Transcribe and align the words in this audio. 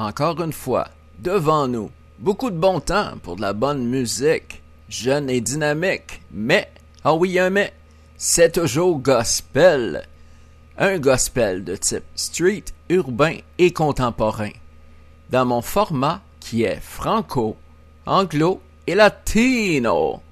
Encore 0.00 0.40
une 0.40 0.54
fois, 0.54 0.88
devant 1.18 1.68
nous, 1.68 1.90
beaucoup 2.18 2.48
de 2.48 2.56
bon 2.56 2.80
temps 2.80 3.18
pour 3.22 3.36
de 3.36 3.42
la 3.42 3.52
bonne 3.52 3.84
musique, 3.84 4.62
jeune 4.88 5.28
et 5.28 5.42
dynamique, 5.42 6.22
mais, 6.32 6.72
ah 7.04 7.12
oui, 7.12 7.38
un 7.38 7.50
mais, 7.50 7.74
c'est 8.16 8.52
toujours 8.52 8.98
gospel. 8.98 10.08
Un 10.78 10.98
gospel 10.98 11.64
de 11.64 11.76
type 11.76 12.04
street, 12.14 12.64
urbain 12.88 13.36
et 13.58 13.74
contemporain. 13.74 14.52
Dans 15.28 15.44
mon 15.44 15.60
format 15.60 16.22
qui 16.40 16.62
est 16.62 16.80
franco, 16.80 17.58
anglo 18.06 18.62
et 18.86 18.94
latino. 18.94 20.22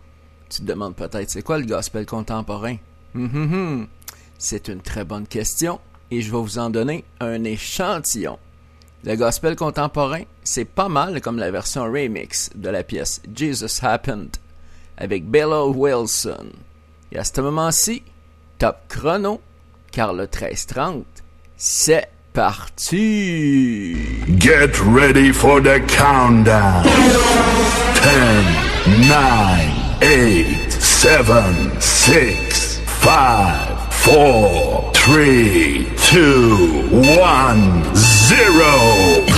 Tu 0.48 0.62
te 0.62 0.65
demandes 0.65 0.97
peut-être 0.97 1.29
c'est 1.29 1.43
quoi 1.43 1.59
le 1.59 1.67
gospel 1.67 2.07
contemporain? 2.07 2.77
Hum, 3.15 3.31
hum, 3.35 3.53
hum. 3.53 3.87
C'est 4.39 4.69
une 4.69 4.81
très 4.81 5.05
bonne 5.05 5.27
question 5.27 5.79
et 6.11 6.23
je 6.23 6.33
vais 6.33 6.41
vous 6.41 6.59
en 6.59 6.71
donner 6.71 7.05
un 7.21 7.45
échantillon. 7.45 8.39
Le 9.05 9.15
gospel 9.15 9.55
contemporain, 9.55 10.23
c'est 10.43 10.65
pas 10.65 10.88
mal 10.88 11.20
comme 11.20 11.39
la 11.39 11.51
version 11.51 11.84
remix 11.84 12.51
de 12.55 12.69
la 12.69 12.83
pièce 12.83 13.23
Jesus 13.33 13.78
Happened 13.83 14.36
avec 14.97 15.25
Bella 15.25 15.67
Wilson. 15.67 16.48
Et 17.12 17.19
à 17.19 17.25
ce 17.25 17.41
moment-ci, 17.41 18.03
top 18.58 18.77
chrono, 18.89 19.41
car 19.92 20.12
le 20.12 20.25
1330, 20.25 21.05
c'est 21.56 22.08
parti! 22.33 23.97
Get 24.39 24.81
ready 24.81 25.33
for 25.33 25.61
the 25.61 25.80
countdown. 25.86 26.83
10, 28.03 29.08
9, 29.08 30.01
8, 30.03 30.73
7, 30.73 31.80
6, 31.80 32.80
5, 33.03 33.78
four, 34.08 34.91
three, 34.95 35.86
two, 35.97 36.89
one, 37.20 37.83
zero. 38.29 39.38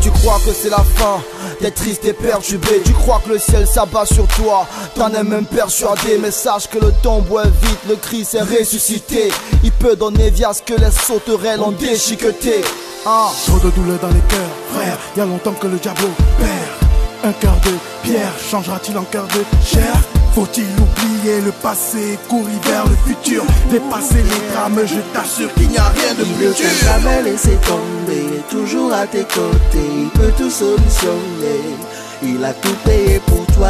Tu 0.00 0.10
crois 0.10 0.38
que 0.44 0.52
c'est 0.52 0.70
la 0.70 0.78
fin. 0.78 1.22
T'es 1.60 1.70
triste 1.70 2.04
et 2.04 2.12
perturbé, 2.12 2.82
tu 2.84 2.92
crois 2.92 3.20
que 3.24 3.30
le 3.30 3.38
ciel 3.38 3.66
s'abat 3.66 4.04
sur 4.06 4.26
toi. 4.28 4.66
T'en 4.94 5.12
es 5.12 5.22
même 5.22 5.44
persuadé, 5.44 6.18
mais 6.20 6.30
sache 6.30 6.68
que 6.68 6.78
le 6.78 6.92
tombeau 7.02 7.40
est 7.40 7.44
vide, 7.44 7.78
le 7.88 7.96
Christ 7.96 8.34
est 8.34 8.42
ressuscité. 8.42 9.30
Il 9.62 9.72
peut 9.72 9.96
donner 9.96 10.30
via 10.30 10.52
ce 10.52 10.62
que 10.62 10.74
les 10.74 10.90
sauterelles 10.90 11.60
ont 11.60 11.72
déchiqueté. 11.72 12.62
Ah. 13.06 13.30
Trop 13.46 13.58
de 13.58 13.70
douleur 13.70 13.98
dans 14.00 14.08
les 14.08 14.20
cœurs, 14.28 14.50
frère, 14.72 14.98
y 15.16 15.20
a 15.20 15.24
longtemps 15.24 15.52
que 15.52 15.66
le 15.66 15.76
diable 15.76 16.02
perd. 16.38 17.24
Un 17.24 17.32
cœur 17.32 17.54
de 17.64 17.72
pierre 18.02 18.32
changera-t-il 18.50 18.98
en 18.98 19.04
cœur 19.04 19.26
de 19.28 19.44
chair? 19.64 19.94
Faut-il 20.34 20.64
oublier 20.64 21.40
le 21.42 21.52
passé, 21.52 22.18
courir 22.28 22.58
vers 22.64 22.86
le 22.86 22.96
futur, 23.06 23.44
dépasser 23.70 24.22
les 24.22 24.52
drames, 24.54 24.80
je 24.86 25.00
t'assure 25.12 25.52
qu'il 25.54 25.68
n'y 25.68 25.76
a 25.76 25.88
rien 25.88 26.14
de 26.14 26.24
plus 26.24 26.46
dur. 26.46 26.54
Il 26.58 26.64
ne 26.64 26.80
t'a 26.80 26.98
jamais 26.98 27.22
laissé 27.22 27.58
tomber, 27.66 28.42
toujours 28.50 28.92
à 28.94 29.06
tes 29.06 29.24
côtés, 29.24 29.90
il 30.04 30.08
peut 30.08 30.32
tout 30.38 30.50
solutionner. 30.50 31.76
Il 32.22 32.42
a 32.44 32.54
tout 32.54 32.74
payé 32.84 33.20
pour 33.26 33.44
toi. 33.46 33.68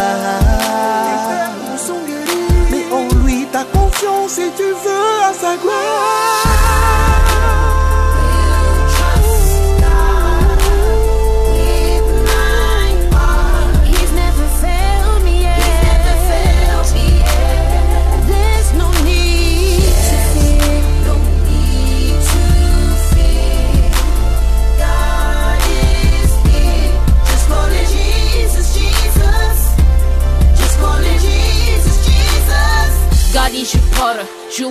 Mais 2.71 2.85
en 2.93 3.25
lui 3.25 3.47
ta 3.51 3.65
confiance 3.65 4.39
et 4.39 4.51
tu 4.57 4.63
veux 4.63 5.25
à 5.25 5.33
sa 5.33 5.57
gloire. 5.57 6.52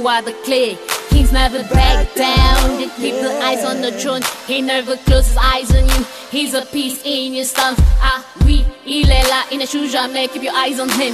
You 0.02 0.08
are 0.08 0.22
the 0.22 0.34
clay. 0.46 0.78
Kings 1.10 1.32
never 1.32 1.64
back 1.64 2.14
down. 2.16 2.78
They 2.78 2.90
keep 2.98 3.16
the 3.22 3.40
eyes 3.44 3.64
on 3.64 3.82
the 3.82 3.92
throne. 3.92 4.22
He 4.48 4.62
never 4.62 4.98
closes 4.98 5.38
eyes 5.38 5.70
on 5.76 5.88
you. 5.88 6.06
He's 6.32 6.54
a 6.54 6.66
piece 6.66 7.02
in 7.06 7.34
your 7.34 7.46
stance. 7.46 7.80
Ah 8.02 8.24
oui, 8.46 8.66
il 8.86 9.10
est 9.10 9.30
là, 9.30 9.44
il 9.52 9.60
ne 9.60 9.66
joue 9.66 9.88
jamais. 9.88 10.28
Keep 10.28 10.44
your 10.44 10.56
eyes 10.56 10.80
on 10.80 10.90
him. 10.90 11.14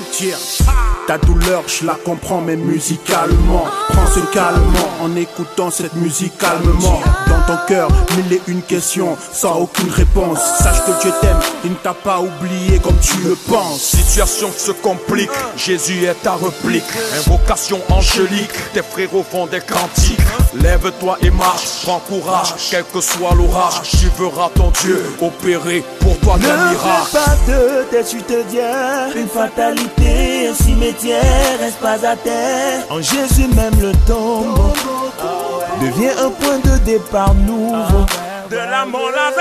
Ta 1.07 1.17
douleur, 1.17 1.63
je 1.67 1.85
la 1.85 1.95
comprends, 1.95 2.41
mais 2.41 2.57
musicalement. 2.57 3.63
Prends 3.87 4.07
ce 4.13 4.19
calmement 4.33 4.89
en 5.01 5.15
écoutant 5.15 5.71
cette 5.71 5.95
musique 5.95 6.37
calmement. 6.37 6.99
Dans 7.27 7.41
ton 7.47 7.57
cœur, 7.65 7.87
mille 8.17 8.33
et 8.33 8.41
une 8.47 8.61
questions, 8.61 9.17
sans 9.31 9.55
aucune 9.55 9.89
réponse. 9.89 10.39
Sache 10.59 10.83
que 10.85 11.01
Dieu 11.01 11.11
t'aime, 11.21 11.39
il 11.63 11.71
ne 11.71 11.75
t'a 11.75 11.93
pas 11.93 12.19
oublié 12.19 12.79
comme 12.79 12.99
tu 12.99 13.17
le 13.19 13.35
penses. 13.35 13.79
Situation 13.79 14.49
se 14.55 14.71
complique, 14.71 15.31
Jésus 15.55 16.03
est 16.03 16.23
ta 16.23 16.33
réplique. 16.33 16.83
Invocation 17.25 17.79
angélique, 17.89 18.51
tes 18.73 18.81
frérots 18.81 19.25
font 19.31 19.47
des 19.47 19.61
cantiques. 19.61 20.19
Lève-toi 20.61 21.17
et 21.21 21.29
marche, 21.29 21.83
prends 21.83 21.99
courage, 21.99 22.53
quel 22.69 22.83
que 22.93 22.99
soit 22.99 23.33
l'orage. 23.35 23.81
Tu 23.83 24.09
verras 24.19 24.49
ton 24.55 24.71
Dieu 24.81 25.01
opérer 25.21 25.85
pour 25.99 26.17
toi 26.19 26.37
des 26.37 26.47
miracles. 26.47 27.13
Ne 27.13 27.19
pas 27.19 27.35
de 27.47 27.83
tes 27.91 28.03
tu 28.03 28.21
te 28.23 28.37
une 29.15 29.27
fatalité, 29.27 30.47
un 30.49 30.53
cimetière, 30.53 30.96
En 32.89 33.01
Jésus 33.01 33.47
même 33.55 33.79
le 33.79 33.91
tombeau. 34.07 34.73
Devient 35.81 36.13
un 36.19 36.29
point 36.29 36.59
de 36.59 36.77
départ 36.85 37.33
nouveau. 37.35 38.05
De 38.49 38.55
la 38.55 38.85
mort 38.85 39.11
la 39.15 39.31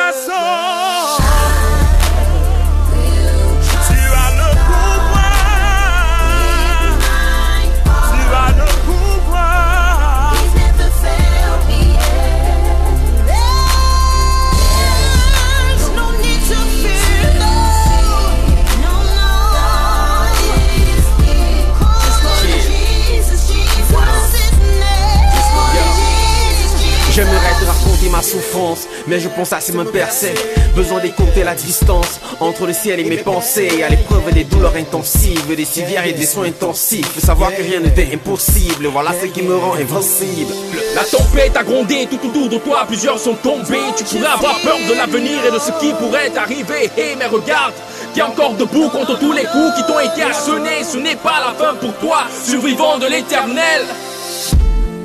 ma 28.10 28.22
souffrance, 28.22 28.86
mais 29.06 29.20
je 29.20 29.28
pense 29.28 29.52
à 29.52 29.60
ces 29.60 29.72
me 29.72 29.84
percer. 29.84 30.34
Besoin 30.74 31.00
d'écouter 31.00 31.44
la 31.44 31.54
distance 31.54 32.20
entre 32.40 32.66
le 32.66 32.72
ciel 32.72 33.00
et 33.00 33.04
mes 33.04 33.16
pensées. 33.16 33.82
À 33.82 33.88
l'épreuve 33.88 34.32
des 34.32 34.44
douleurs 34.44 34.76
intensives, 34.76 35.54
des 35.54 35.64
civières 35.64 36.06
et 36.06 36.12
des 36.12 36.26
soins 36.26 36.46
intensifs. 36.46 37.18
Savoir 37.18 37.54
que 37.54 37.62
rien 37.62 37.80
n'était 37.80 38.08
impossible, 38.12 38.86
voilà 38.88 39.12
ce 39.20 39.26
qui 39.26 39.42
me 39.42 39.56
rend 39.56 39.74
invincible. 39.74 40.52
La 40.94 41.04
tempête 41.04 41.56
a 41.56 41.62
grondé 41.62 42.06
tout 42.10 42.20
autour 42.26 42.48
de 42.48 42.58
toi, 42.58 42.84
plusieurs 42.86 43.18
sont 43.18 43.34
tombés. 43.34 43.78
Tu 43.96 44.04
pourrais 44.04 44.26
avoir 44.26 44.60
peur 44.60 44.76
de 44.88 44.94
l'avenir 44.94 45.44
et 45.46 45.50
de 45.50 45.58
ce 45.58 45.72
qui 45.80 45.92
pourrait 45.94 46.30
t'arriver. 46.30 46.90
Et 46.98 47.16
mais 47.18 47.26
regarde, 47.26 47.74
t'es 48.14 48.22
encore 48.22 48.54
debout 48.54 48.88
contre 48.90 49.18
tous 49.18 49.32
les 49.32 49.44
coups 49.44 49.74
qui 49.76 49.82
t'ont 49.86 50.00
été 50.00 50.22
assonnés. 50.22 50.84
Ce 50.84 50.98
n'est 50.98 51.16
pas 51.16 51.40
la 51.40 51.54
fin 51.54 51.74
pour 51.74 51.94
toi, 51.94 52.24
survivant 52.44 52.98
de 52.98 53.06
l'éternel. 53.06 53.82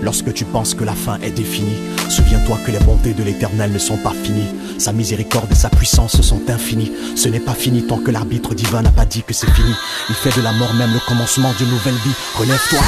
Lorsque 0.01 0.33
tu 0.33 0.45
penses 0.45 0.73
que 0.73 0.83
la 0.83 0.95
fin 0.95 1.19
est 1.21 1.29
définie, 1.29 1.77
souviens-toi 2.11 2.59
que 2.65 2.71
les 2.71 2.79
bontés 2.79 3.13
de 3.13 3.23
l'Éternel 3.23 3.71
ne 3.71 3.79
sont 3.79 3.97
pas 3.97 4.13
finies. 4.23 4.49
Sa 4.77 4.91
miséricorde 4.91 5.51
et 5.51 5.55
sa 5.55 5.69
puissance 5.69 6.21
sont 6.21 6.41
infinies. 6.49 6.91
Ce 7.15 7.29
n'est 7.29 7.39
pas 7.39 7.53
fini 7.53 7.83
tant 7.83 7.97
que 7.97 8.11
l'arbitre 8.11 8.53
divin 8.53 8.81
n'a 8.81 8.91
pas 8.91 9.05
dit 9.05 9.23
que 9.23 9.33
c'est 9.33 9.49
fini. 9.51 9.73
Il 10.09 10.15
fait 10.15 10.35
de 10.37 10.43
la 10.43 10.51
mort 10.51 10.73
même 10.73 10.93
le 10.93 10.99
commencement 11.07 11.53
d'une 11.57 11.69
nouvelle 11.69 11.95
vie. 11.95 12.15
Relève-toi. 12.37 12.79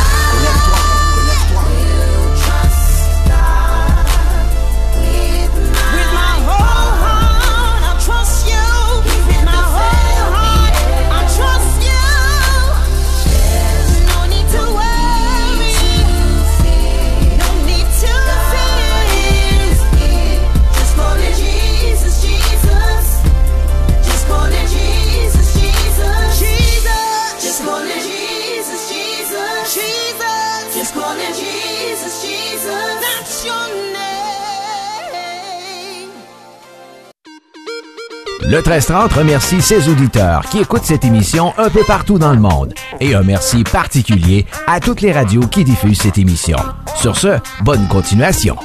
Le 38.45 38.57
1330 38.57 39.13
remercie 39.13 39.61
ses 39.61 39.87
auditeurs 39.87 40.41
qui 40.49 40.59
écoutent 40.59 40.83
cette 40.83 41.05
émission 41.05 41.53
un 41.57 41.69
peu 41.69 41.81
partout 41.87 42.19
dans 42.19 42.33
le 42.33 42.41
monde. 42.41 42.73
Et 42.99 43.15
un 43.15 43.23
merci 43.23 43.63
particulier 43.63 44.45
à 44.67 44.81
toutes 44.81 44.99
les 44.99 45.13
radios 45.13 45.47
qui 45.47 45.63
diffusent 45.63 46.01
cette 46.01 46.17
émission. 46.17 46.57
Sur 46.97 47.15
ce, 47.15 47.39
bonne 47.63 47.87
continuation. 47.87 48.57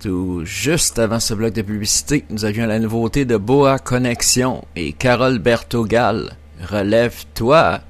Tout 0.00 0.42
juste 0.44 0.98
avant 0.98 1.18
ce 1.18 1.32
bloc 1.32 1.54
de 1.54 1.62
publicité, 1.62 2.26
nous 2.28 2.44
avions 2.44 2.66
la 2.66 2.78
nouveauté 2.78 3.24
de 3.24 3.38
Boa 3.38 3.78
Connexion 3.78 4.64
et 4.76 4.92
Carole 4.92 5.38
Bertogal. 5.38 6.36
Relève-toi. 6.70 7.80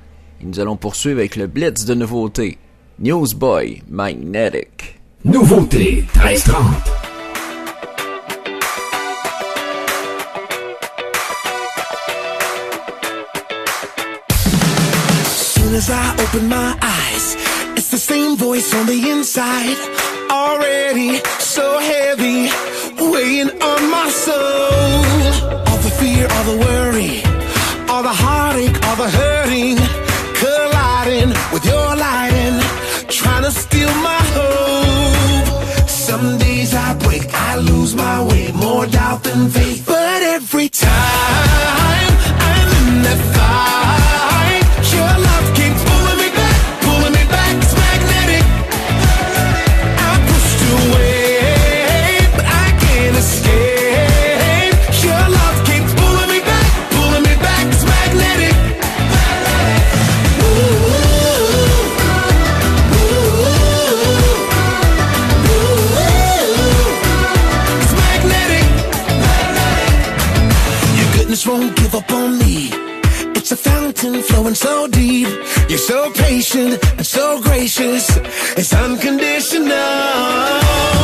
Et 0.41 0.45
nous 0.47 0.61
allons 0.61 0.77
poursuivre 0.77 1.19
avec 1.19 1.35
le 1.35 1.49
blitz 1.49 1.85
de 1.85 1.95
nouveautés. 1.95 2.59
Newsboy 3.01 3.83
Magnetic. 3.91 5.01
Nouveauté 5.25 6.05
1330. 6.15 7.16
As 15.75 15.91
I 15.91 16.15
open 16.23 16.49
my 16.49 16.77
eyes, 16.81 17.35
it's 17.77 17.91
the 17.91 17.99
same 17.99 18.37
voice 18.37 18.75
on 18.75 18.87
the 18.87 19.11
inside. 19.11 19.79
Already 20.31 21.19
so 21.41 21.79
heavy, 21.79 22.51
weighing 23.13 23.51
on 23.71 23.91
my 23.91 24.09
soul. 24.09 25.23
All 25.69 25.81
the 25.87 25.93
fear, 26.01 26.29
all 26.35 26.45
the 26.53 26.59
worry, 26.67 27.23
all 27.91 28.03
the 28.03 28.17
heartache, 28.25 28.77
all 28.87 28.97
the 28.97 29.11
hurting, 29.19 29.79
colliding 30.41 31.31
with 31.53 31.65
your 31.65 31.89
lighting, 31.97 32.59
trying 33.09 33.45
to 33.45 33.51
steal 33.51 33.93
my 34.11 34.23
hope. 34.37 35.89
Some 35.89 36.39
days 36.39 36.75
I 36.75 36.95
break, 36.95 37.25
I 37.33 37.57
lose 37.59 37.95
my 37.95 38.23
way, 38.29 38.53
more 38.53 38.87
doubt 38.87 39.23
than 39.25 39.49
faith. 39.49 39.76
Patient 76.47 76.93
and 76.93 77.07
so 77.07 77.41
gracious. 77.41 78.17
It's 78.57 78.73
unconditional. 78.73 80.96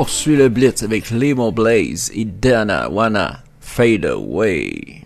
Poursuit 0.00 0.34
le 0.34 0.48
blitz 0.48 0.82
avec 0.82 1.10
Lemo 1.10 1.52
Blaze 1.52 2.10
et 2.14 2.24
Dana 2.24 2.88
Wanna 2.88 3.40
Fade 3.60 4.06
Away. 4.06 5.02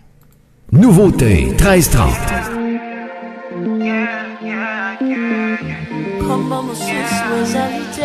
Nouveauté 0.71 1.47
1330. 1.47 2.15
Comment 6.25 6.63
me 6.63 6.73
sensualité 6.73 8.03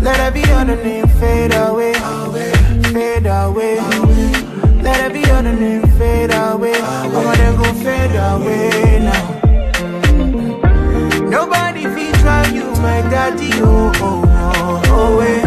Let 0.00 0.20
every 0.20 0.44
other 0.52 0.76
name 0.76 1.08
fade 1.18 1.54
away, 1.54 1.87
away. 6.88 7.04
I'm 7.04 7.12
gonna 7.12 7.50
go 7.60 7.68
fade 7.84 8.16
away 8.30 8.98
now. 9.08 9.24
Nobody 11.28 11.82
feed 11.94 12.14
drive 12.22 12.52
you, 12.54 12.66
my 12.86 13.00
daddy, 13.12 13.50
oh, 13.62 13.92
oh, 13.96 14.22
oh, 14.26 14.82
oh, 14.86 15.20
eh. 15.20 15.42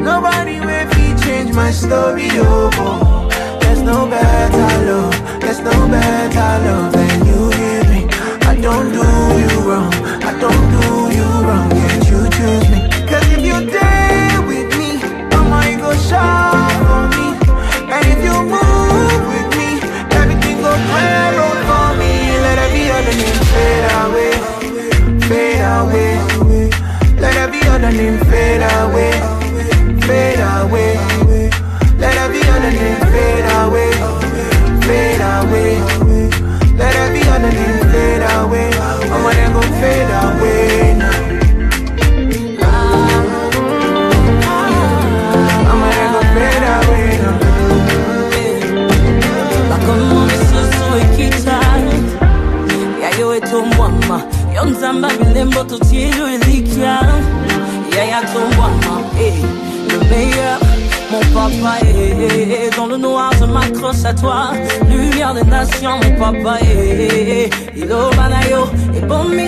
Nobody 0.00 0.56
will 0.60 0.86
feed 0.94 1.16
change 1.24 1.50
my 1.54 1.70
story, 1.70 2.28
oh, 2.32 2.70
oh. 2.74 3.28
There's 3.60 3.82
no 3.82 4.06
better 4.06 4.68
love, 4.88 5.14
there's 5.40 5.60
no 5.60 5.88
better 5.88 6.50
love 6.66 6.92
than 6.92 7.26
you 7.28 7.40
give 7.58 7.88
me. 7.92 8.00
I 8.50 8.54
don't 8.66 8.88
do 8.92 9.04
you 9.44 9.54
wrong, 9.68 9.92
I 10.22 10.32
don't 10.40 10.64
do 10.74 10.86
you 11.18 11.28
wrong, 11.46 11.70
yet 11.76 11.85
every 27.86 28.00
other 28.00 28.10
name 28.10 28.18
fade 28.24 28.62
away, 28.62 29.12
fade 30.00 30.40
away. 30.40 31.50
Let 31.98 32.16
every 32.16 32.42
other 32.42 32.72
name 32.72 33.00
fade 33.12 33.44
away, 33.62 33.92
fade 34.86 35.20
away. 35.20 36.05
bae. 66.46 67.50
Y 67.74 67.84
lo 67.84 68.10
van 68.10 68.32
a 68.32 68.48
yo, 68.48 68.70
y 68.96 69.00
ponme 69.00 69.45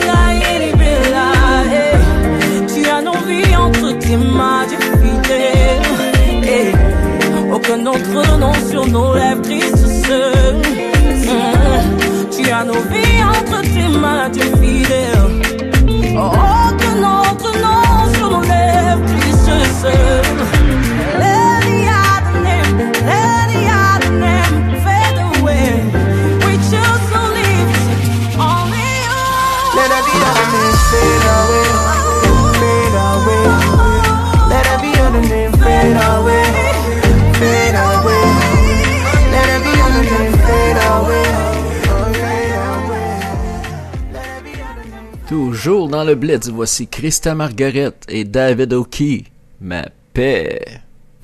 dans 45.99 46.05
le 46.05 46.14
blitz, 46.14 46.49
voici 46.49 46.87
Christa 46.87 47.35
Margaret 47.35 47.95
et 48.09 48.23
David 48.23 48.73
O'Key. 48.73 49.25
Ma 49.61 49.83
paix. 50.14 50.61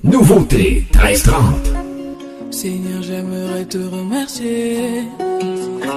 Nouveauté 0.03 0.85
1330. 0.93 1.71
Seigneur, 2.51 3.01
j'aimerais 3.01 3.63
te 3.63 3.77
remercier. 3.77 5.03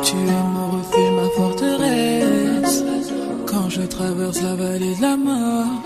Tu 0.04 0.14
es 0.14 0.42
mon 0.54 0.68
refuge, 0.76 1.10
ma 1.16 1.28
forteresse. 1.36 2.84
Quand 3.46 3.68
je 3.68 3.82
traverse 3.82 4.40
la 4.42 4.54
vallée 4.54 4.94
de 4.94 5.02
la 5.02 5.16
mort, 5.16 5.82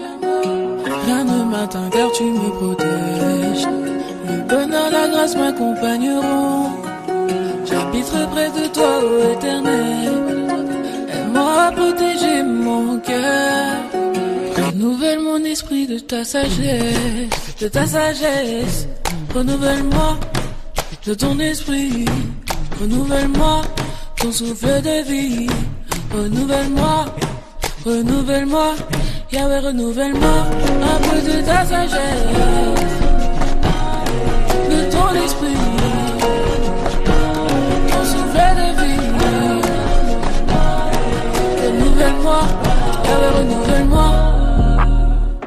rien 1.07 1.25
ne 1.25 1.51
m'atteint 1.51 1.89
car 1.91 2.13
tu 2.13 2.25
me 2.25 2.51
protèges. 2.59 3.69
Le 4.29 4.37
bonheur, 4.51 4.91
la 4.93 5.09
grâce 5.09 5.35
m'accompagneront. 5.35 6.73
J'habiterai 7.65 8.27
près 8.33 8.51
de 8.51 8.67
toi, 8.69 8.93
ô 9.03 9.33
éternel. 9.33 10.13
Aide-moi 11.09 11.63
à 11.69 11.73
protéger 11.73 12.43
mon 12.43 12.52
cœur. 13.05 13.77
Renouvelle 14.67 15.21
mon 15.21 15.45
esprit 15.45 15.87
de 15.87 15.99
ta 15.99 16.25
sagesse, 16.25 17.57
de 17.61 17.69
ta 17.69 17.87
sagesse. 17.87 18.89
Renouvelle-moi 19.35 20.19
de 21.07 21.15
ton 21.15 21.39
esprit. 21.39 22.05
Renouvelle-moi 22.81 23.63
ton 24.17 24.33
souffle 24.33 24.81
de 24.83 25.03
vie. 25.11 25.47
Renouvelle-moi, 26.15 27.07
renouvelle-moi. 27.85 28.75
Yahweh, 29.33 29.59
renouvelle-moi 29.61 30.47
un 30.83 30.99
peu 31.07 31.19
de 31.31 31.41
ta 31.45 31.65
sagesse, 31.65 32.25
de 34.71 34.91
ton 34.93 35.09
esprit. 35.25 35.63
Ton 37.89 38.05
souffle 38.05 38.51
de 38.61 38.69
vie. 38.81 39.11
Renouvelle-moi 41.65 42.62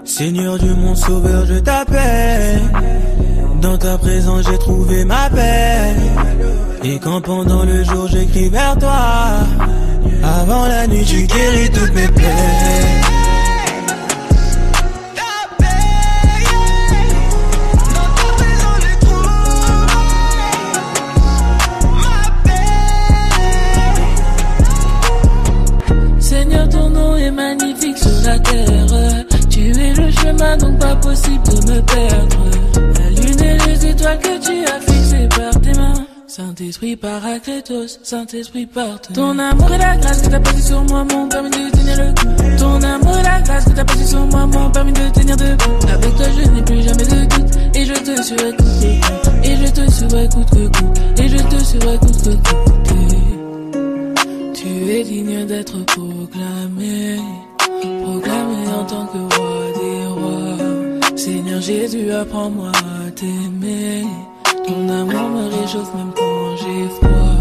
Seigneur 0.03 0.57
Dieu, 0.57 0.73
mon 0.75 0.95
sauveur, 0.95 1.45
je 1.45 1.55
t'appelle. 1.55 2.61
Dans 3.61 3.77
ta 3.77 3.97
présence, 3.97 4.45
j'ai 4.49 4.57
trouvé 4.57 5.03
ma 5.03 5.29
paix. 5.29 5.93
Et 6.83 6.99
quand 6.99 7.19
pendant 7.19 7.63
le 7.63 7.83
jour, 7.83 8.07
j'écris 8.07 8.47
vers 8.49 8.77
toi. 8.77 8.93
Avant 10.23 10.67
la 10.67 10.87
nuit, 10.87 11.03
tu 11.03 11.23
guéris 11.23 11.69
toutes 11.69 11.93
mes 11.93 12.07
plaies. 12.07 13.14
Donc 30.57 30.79
pas 30.79 30.95
possible 30.95 31.43
de 31.43 31.71
me 31.71 31.81
perdre. 31.81 32.37
La 32.99 33.09
lune 33.09 33.43
et 33.43 33.57
les 33.67 33.85
étoiles 33.85 34.19
que 34.19 34.39
tu 34.39 34.65
as 34.65 34.79
fixées 34.79 35.29
par 35.29 35.61
tes 35.61 35.73
mains. 35.73 36.05
Saint-Esprit 36.27 36.95
Paraclétos, 36.95 37.99
Saint-Esprit 38.03 38.65
porte. 38.65 39.13
Ton 39.13 39.37
amour 39.39 39.71
et 39.71 39.77
la 39.77 39.95
grâce 39.97 40.21
que 40.21 40.27
t'as 40.29 40.39
posé 40.39 40.61
sur 40.61 40.83
moi 40.83 41.03
m'ont 41.03 41.27
permis 41.29 41.49
de 41.49 41.69
tenir 41.69 41.97
le 41.97 42.11
coup. 42.13 42.57
Ton 42.57 42.81
amour 42.81 43.17
et 43.17 43.23
la 43.23 43.41
grâce 43.41 43.65
que 43.65 43.69
t'as 43.71 43.85
posé 43.85 44.05
sur 44.05 44.25
moi 44.25 44.45
m'ont 44.45 44.69
permis 44.71 44.91
de 44.91 45.09
tenir 45.13 45.37
debout. 45.37 45.87
Avec 45.93 46.15
toi, 46.15 46.25
je 46.37 46.49
n'ai 46.49 46.61
plus 46.63 46.81
jamais 46.81 47.05
de 47.05 47.25
doute. 47.25 47.55
Et 47.75 47.85
je 47.85 47.93
te 47.93 48.21
surécoute 48.21 48.65
que 48.81 49.47
Et 49.47 49.55
je 49.55 49.71
te 49.71 49.91
surécoute 49.91 50.49
que 50.49 50.67
coup. 50.77 50.93
Et 51.17 51.27
je 51.29 51.37
te 51.37 51.63
surécoute 51.63 52.23
que 52.23 52.29
coup. 52.29 52.75
Tu 54.53 54.91
es 54.91 55.03
digne 55.03 55.45
d'être 55.45 55.85
proclamé, 55.85 57.17
proclamé 58.03 58.67
en 58.77 58.83
tant 58.85 59.05
que 59.05 59.35
roi 59.35 59.64
Seigneur 61.15 61.61
Jésus, 61.61 62.11
apprends-moi 62.11 62.71
à 62.71 63.11
t'aimer. 63.11 64.03
Ton 64.67 64.89
amour 64.89 65.29
me 65.29 65.45
réchauffe 65.55 65.93
même 65.95 66.11
quand 66.15 66.55
j'ai 66.57 66.87
froid. 66.97 67.35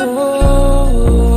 Oh, 0.00 0.04
oh, 0.04 0.86
oh, 0.94 1.29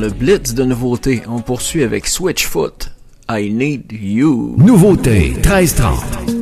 le 0.00 0.08
blitz 0.08 0.54
de 0.54 0.64
nouveautés, 0.64 1.22
on 1.28 1.40
poursuit 1.40 1.82
avec 1.82 2.06
Switchfoot. 2.06 2.90
I 3.30 3.52
need 3.52 3.92
you. 3.92 4.54
Nouveauté 4.56 5.34
1330. 5.34 6.39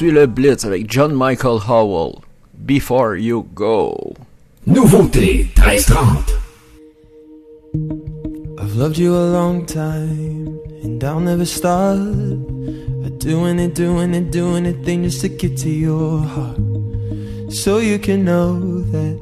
Et 0.00 0.10
on 0.10 0.12
le 0.12 0.26
blitz 0.26 0.64
avec 0.64 0.88
John 0.88 1.12
Michael 1.12 1.58
Howell. 1.68 2.20
Before 2.54 3.16
You 3.16 3.46
Go. 3.54 4.14
Nouveauté 4.66 5.48
1330. 5.56 6.34
I've 8.60 8.76
loved 8.76 8.96
you 8.96 9.12
a 9.14 9.32
long 9.32 9.66
time, 9.66 10.56
and 10.84 11.02
I'll 11.02 11.20
never 11.20 11.44
stop. 11.44 11.98
I 11.98 13.08
Doing 13.18 13.58
it, 13.58 13.74
doing 13.74 14.14
it, 14.14 14.30
doing 14.30 14.66
anything 14.66 15.02
just 15.02 15.20
to 15.22 15.28
get 15.28 15.56
to 15.58 15.70
your 15.70 16.20
heart. 16.20 16.60
So 17.50 17.78
you 17.78 17.98
can 17.98 18.24
know 18.24 18.80
that 18.92 19.18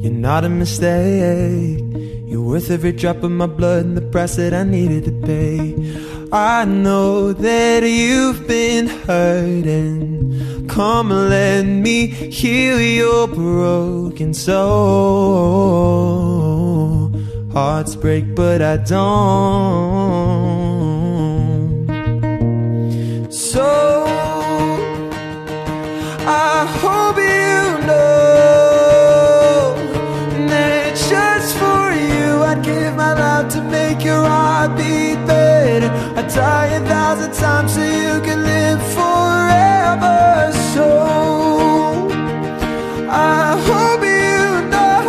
you're 0.00 0.10
not 0.10 0.44
a 0.44 0.48
mistake. 0.48 1.78
You're 2.26 2.42
worth 2.42 2.70
every 2.72 2.92
drop 2.92 3.22
of 3.22 3.30
my 3.30 3.46
blood 3.46 3.84
and 3.84 3.96
the 3.96 4.02
price 4.02 4.34
that 4.36 4.52
I 4.52 4.64
needed 4.64 5.04
to 5.04 5.12
pay. 5.24 5.76
I 6.32 6.64
know 6.64 7.32
that 7.32 7.84
you've 7.84 8.48
been 8.48 8.88
hurting. 8.88 10.15
Come 10.76 11.10
and 11.10 11.30
let 11.30 11.64
me 11.64 12.06
heal 12.06 12.78
your 12.78 13.26
broken 13.28 14.34
soul. 14.34 14.60
Hearts 17.50 17.96
break, 17.96 18.34
but 18.34 18.60
I 18.60 18.76
don't. 18.76 19.06
So 23.32 23.64
I 26.26 26.66
hope 26.82 27.16
you 27.16 27.78
know 27.86 29.74
that 30.50 30.94
just 31.08 31.56
for 31.56 31.90
you 31.90 32.42
I'd 32.42 32.62
give 32.62 32.94
my 32.96 33.14
life 33.14 33.48
to 33.54 33.62
make 33.62 34.04
your 34.04 34.22
heart 34.22 34.76
beat 34.76 35.16
better. 35.26 35.90
I'd 36.18 36.28
die 36.28 36.66
a 36.66 36.80
thousand 36.80 37.32
times 37.32 37.72
so 37.72 37.80
you 37.80 38.20
can 38.20 38.42
live 38.44 38.82
forever. 38.92 40.65
I 43.08 43.56
hope 43.68 44.02
you 44.02 44.68
know 44.68 45.02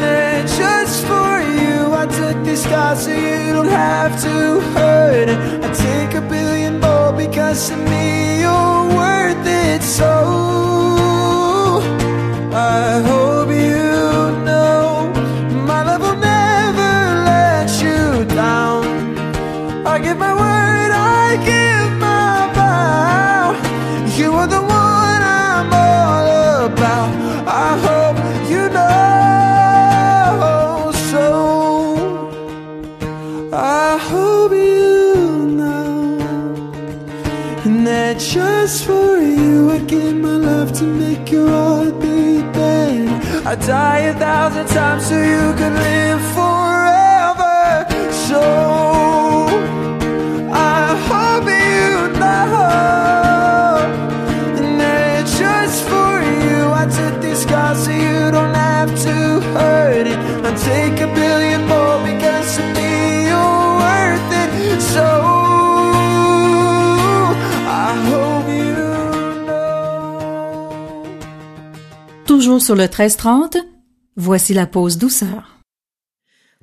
that 0.00 0.46
just 0.58 1.06
for 1.06 1.40
you 1.40 1.94
I 1.94 2.06
took 2.06 2.44
this 2.44 2.64
so 2.98 3.10
you 3.10 3.52
don't 3.52 3.68
have 3.68 4.20
to 4.22 4.60
hurt. 4.74 5.28
I 5.64 5.72
take 5.72 6.14
a 6.14 6.20
billion 6.20 6.80
more 6.80 7.12
because 7.12 7.70
of 7.70 7.78
me 7.78 8.40
you're 8.40 8.88
worth 8.94 9.46
it. 9.46 9.82
So 9.82 10.37
your 41.30 41.48
heart 41.48 42.00
beat 42.00 42.46
better. 42.52 43.48
I'd 43.48 43.60
die 43.60 43.98
a 44.12 44.14
thousand 44.14 44.66
times 44.68 45.06
so 45.08 45.16
you 45.32 45.52
could 45.58 45.74
live 45.88 46.22
forever. 46.36 47.86
So 48.26 48.42
I 50.52 50.96
hope 51.08 51.44
you 51.44 52.08
know. 52.20 52.48
That 54.78 55.26
just 55.42 55.78
for 55.90 56.12
you, 56.42 56.58
I 56.82 56.84
took 56.98 57.14
this 57.20 57.42
scar 57.42 57.74
so 57.74 57.90
you 57.90 58.30
don't 58.30 58.54
have 58.54 58.90
to 59.06 59.16
hurt 59.56 60.06
it. 60.06 60.18
I'll 60.44 60.58
take 60.58 61.00
a 61.00 61.08
billion 61.14 61.62
more 61.66 61.87
Toujours 72.58 72.66
sur 72.66 72.74
le 72.74 72.88
1330, 72.88 73.56
voici 74.16 74.52
la 74.52 74.66
pause 74.66 74.98
douceur. 74.98 75.60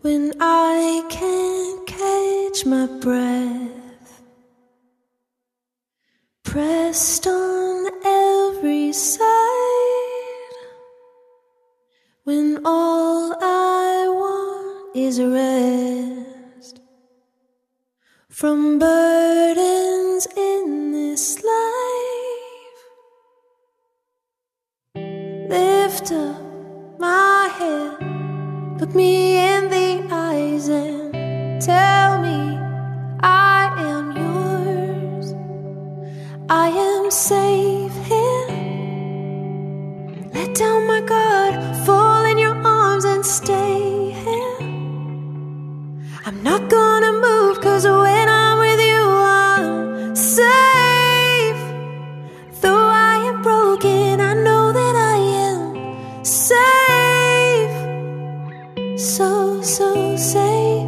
When 0.04 0.34
I 0.42 1.02
can't 1.10 1.86
catch 1.88 2.66
my 2.66 2.86
breath, 3.00 4.22
pressed 6.44 7.28
on 7.28 7.86
every 8.04 8.92
side, 8.92 9.24
when 12.26 12.60
all 12.66 13.32
I 13.42 14.08
want 14.10 14.98
is 14.98 15.22
rest 15.22 16.82
from 18.30 18.80
burdens 18.80 20.28
in 20.36 20.92
this 20.92 21.42
life, 21.42 21.95
lift 25.56 26.12
up 26.12 26.42
my 27.00 27.50
head, 27.58 28.80
look 28.80 28.94
me 28.94 29.38
in 29.38 29.70
the 29.76 29.90
eyes 30.12 30.68
and 30.68 31.62
tell 31.62 32.12
me 32.26 32.40
I 33.22 33.60
am 33.92 34.06
yours. 34.24 35.28
I 36.50 36.68
am 36.90 37.06
safe 37.10 37.96
here. 38.12 38.48
Let 40.36 40.50
down 40.62 40.82
my 40.94 41.02
guard, 41.14 41.54
fall 41.86 42.24
in 42.32 42.38
your 42.38 42.58
arms 42.82 43.06
and 43.14 43.24
stay 43.26 44.12
here. 44.26 44.60
I'm 46.28 46.40
not 46.50 46.64
gonna 46.70 47.14
move, 47.28 47.56
cause 47.62 47.86
when 47.86 48.28
I'm 48.30 48.35
safe. 60.18 60.88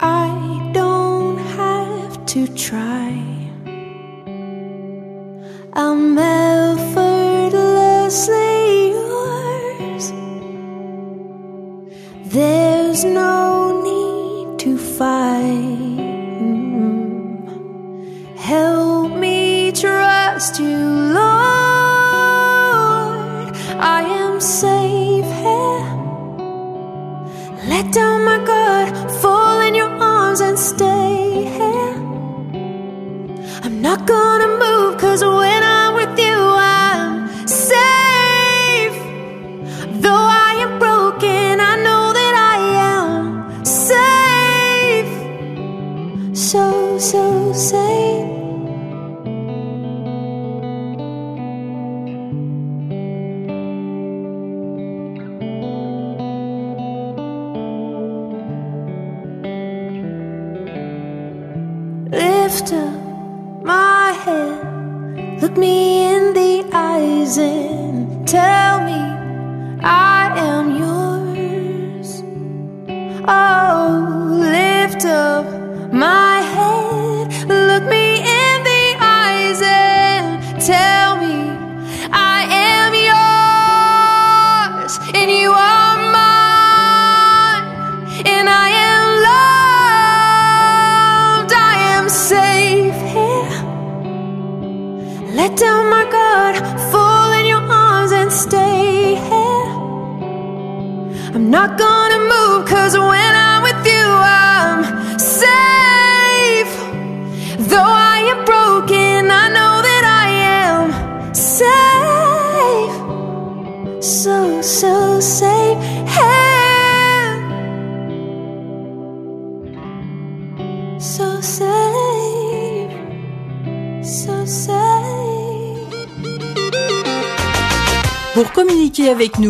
I 0.00 0.70
don't 0.72 1.38
have 1.38 2.24
to 2.26 2.46
try. 2.54 3.20
I'm 5.72 6.16
effortlessly 6.18 8.90
yours. 8.90 10.12
There's 12.26 13.04
no 13.04 13.57
to 14.58 14.76
fight. 14.76 15.98
Help 18.36 19.12
me 19.12 19.70
trust 19.70 20.58
you, 20.58 20.76
Lord. 21.18 21.28
I 23.78 24.02
am 24.22 24.40
safe 24.40 25.30
here. 25.44 25.86
Let 27.68 27.92
down 27.92 28.24
my 28.24 28.38
guard, 28.44 29.10
fall 29.22 29.60
in 29.60 29.74
your 29.76 29.90
arms 29.90 30.40
and 30.40 30.58
stay 30.58 31.44
here. 31.58 31.94
I'm 33.62 33.80
not 33.80 34.06
gonna 34.06 34.48
move, 34.58 34.98
cause 34.98 35.22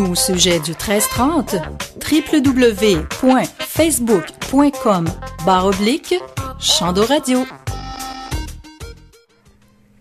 au 0.09 0.15
sujet 0.15 0.59
du 0.59 0.71
1330, 0.71 1.55
www.facebook.com 2.11 5.05
barre 5.45 5.67
oblique 5.67 6.15
Radio. 7.07 7.45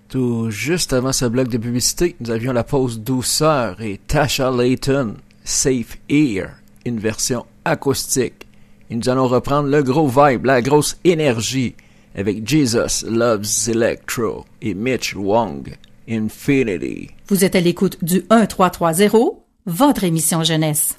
Tout 0.09 0.51
juste 0.51 0.95
avant 0.95 1.13
ce 1.13 1.27
bloc 1.27 1.49
de 1.49 1.59
publicité, 1.59 2.17
nous 2.21 2.31
avions 2.31 2.53
la 2.53 2.65
pause 2.65 2.99
douceur 3.01 3.83
et 3.83 4.01
Tasha 4.07 4.51
Layton, 4.51 5.17
Safe 5.45 5.99
Ear, 6.09 6.49
une 6.87 6.99
version 6.99 7.45
acoustique. 7.65 8.47
Et 8.91 8.97
nous 8.97 9.09
allons 9.09 9.29
reprendre 9.29 9.69
le 9.69 9.83
gros 9.83 10.09
vibe, 10.09 10.45
la 10.47 10.63
grosse 10.63 10.99
énergie 11.05 11.75
avec 12.15 12.49
Jesus 12.49 13.05
Loves 13.07 13.69
Electro 13.69 14.47
et 14.63 14.73
Mitch 14.75 15.15
Wong, 15.15 15.77
Infinity. 16.09 17.11
Vous 17.29 17.45
êtes 17.45 17.55
à 17.55 17.61
l'écoute 17.61 18.03
du 18.03 18.25
1330, 18.31 19.48
votre 19.69 20.03
émission 20.03 20.43
jeunesse. 20.43 20.99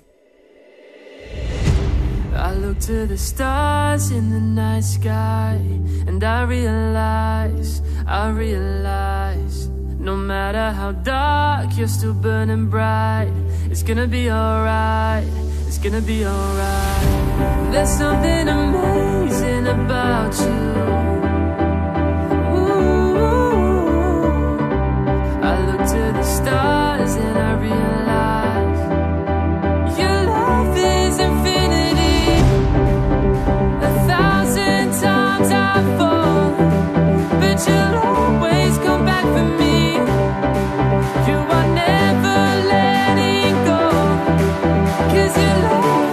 I 2.36 2.54
look 2.54 2.80
to 2.80 3.06
the 3.06 3.18
stars 3.18 4.12
in 4.12 4.30
the 4.30 4.40
night 4.40 4.86
sky 4.86 5.60
and 6.08 6.24
I 6.24 6.44
realize, 6.44 7.82
I 8.08 8.30
realize 8.30 9.68
no 10.00 10.16
matter 10.16 10.72
how 10.72 10.94
dark 11.04 11.76
you're 11.78 11.90
still 11.90 12.14
burning 12.14 12.70
bright. 12.70 13.34
It's 13.70 13.84
gonna 13.84 14.08
be 14.08 14.32
alright 14.32 15.28
it's 15.70 15.78
gonna 15.78 16.02
be 16.02 16.26
alright. 16.26 17.72
There's 17.72 17.90
something 17.90 18.48
amazing 18.50 19.68
about 19.68 20.34
you 20.40 20.90
Cause 37.60 37.68
you 37.68 37.74
love 45.44 46.09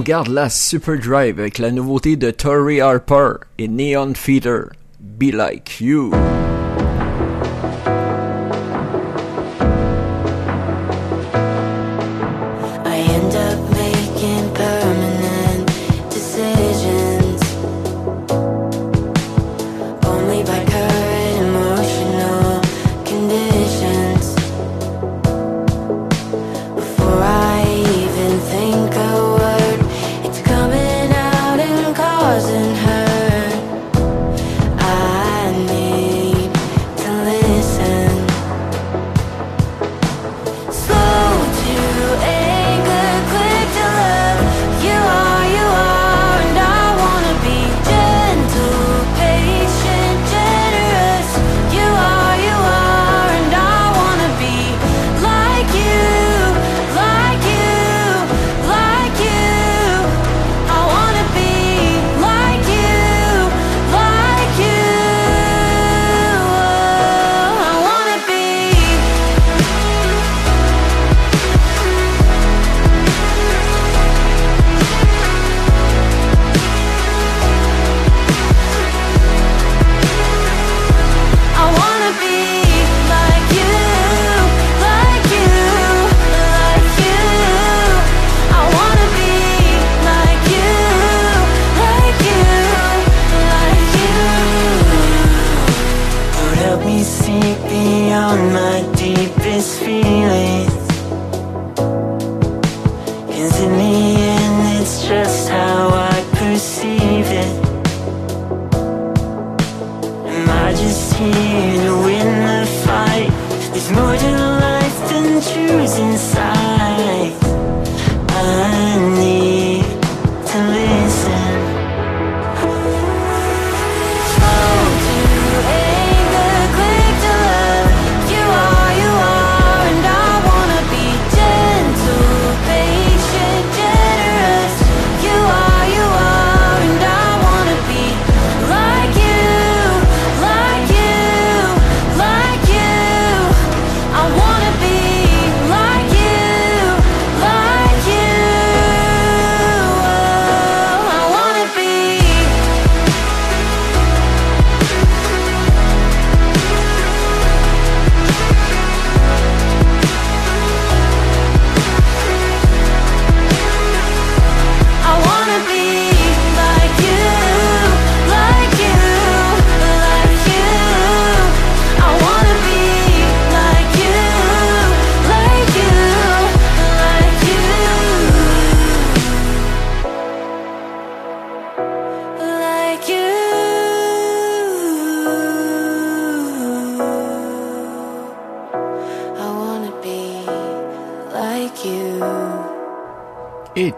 garde 0.00 0.28
la 0.28 0.48
Super 0.48 0.96
Drive 0.96 1.40
avec 1.40 1.58
la 1.58 1.70
nouveauté 1.72 2.16
de 2.16 2.30
Tori 2.30 2.80
Harper 2.80 3.32
et 3.58 3.68
Neon 3.68 4.14
Feeder, 4.14 4.70
Be 5.00 5.32
Like 5.32 5.80
You. 5.80 6.12
healing 100.06 100.65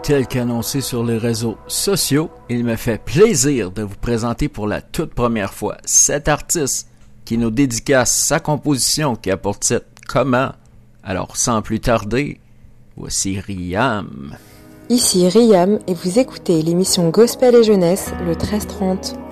tel 0.09 0.25
qu'annoncé 0.25 0.81
sur 0.81 1.03
les 1.03 1.19
réseaux 1.19 1.57
sociaux, 1.67 2.31
il 2.49 2.63
me 2.63 2.77
fait 2.77 2.99
plaisir 2.99 3.69
de 3.69 3.83
vous 3.83 3.95
présenter 3.95 4.49
pour 4.49 4.65
la 4.65 4.81
toute 4.81 5.13
première 5.13 5.53
fois 5.53 5.77
cet 5.85 6.27
artiste 6.27 6.87
qui 7.25 7.37
nous 7.37 7.51
dédicace 7.51 8.11
sa 8.11 8.39
composition 8.39 9.15
qui 9.15 9.29
apporte 9.29 9.63
cette 9.63 9.85
comment. 10.07 10.49
Alors 11.03 11.37
sans 11.37 11.61
plus 11.61 11.79
tarder, 11.79 12.39
voici 12.97 13.39
Riam. 13.39 14.35
Ici 14.89 15.29
Riam 15.29 15.77
et 15.85 15.93
vous 15.93 16.17
écoutez 16.17 16.59
l'émission 16.63 17.11
Gospel 17.11 17.53
et 17.53 17.63
Jeunesse 17.63 18.11
le 18.25 18.33
13-30. 18.33 19.28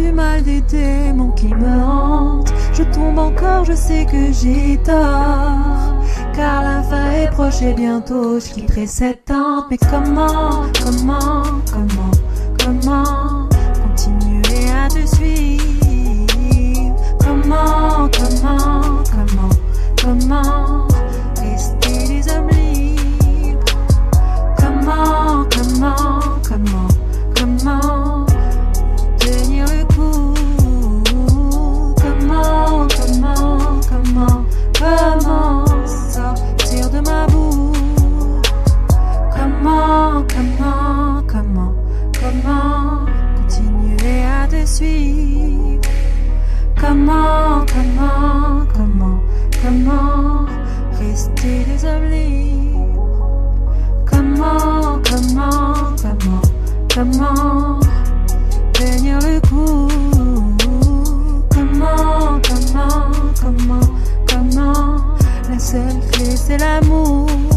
du 0.00 0.12
mal 0.12 0.42
des 0.42 0.60
démons 0.62 1.32
qui 1.32 1.48
me 1.48 1.82
hantent. 1.82 2.52
Je 2.72 2.82
tombe 2.84 3.18
encore, 3.18 3.64
je 3.64 3.72
sais 3.72 4.06
que 4.06 4.32
j'ai 4.32 4.78
tort. 4.78 5.94
Car 6.34 6.62
la 6.62 6.82
fin 6.82 7.10
est 7.10 7.30
proche 7.30 7.62
et 7.62 7.74
bientôt 7.74 8.40
je 8.40 8.52
quitterai 8.52 8.86
cette 8.86 9.24
tente. 9.26 9.66
Mais 9.70 9.78
comment, 9.78 10.64
comment, 10.82 11.42
comment, 11.72 12.10
comment 12.64 13.48
continuer 13.82 14.70
à 14.70 14.88
te 14.88 15.06
suivre? 15.16 15.64
Comment, 17.18 18.08
comment, 18.18 19.02
comment, 19.12 19.50
comment 20.02 20.88
rester 21.40 22.06
les 22.08 22.32
hommes 22.32 22.48
Comment, 24.58 25.44
comment 25.50 26.09
Comment, 54.06 55.00
comment, 55.08 55.96
comment, 56.00 56.42
comment 56.94 57.80
tenir 58.72 59.18
le 59.20 59.40
coup? 59.40 59.88
Comment, 61.52 62.40
comment, 62.46 63.10
comment, 63.40 63.86
comment 64.28 64.96
la 65.50 65.58
seule 65.58 66.00
clé 66.12 66.36
c'est 66.36 66.58
l'amour? 66.58 67.49